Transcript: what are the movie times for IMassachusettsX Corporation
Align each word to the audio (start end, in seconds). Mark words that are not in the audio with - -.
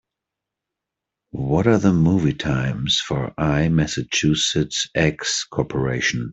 what 1.29 1.67
are 1.67 1.77
the 1.77 1.93
movie 1.93 2.33
times 2.33 2.99
for 2.99 3.31
IMassachusettsX 3.37 5.25
Corporation 5.51 6.29